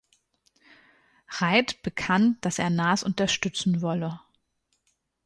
[1.39, 4.19] Reid bekannt, dass er Nas unterstützen wolle.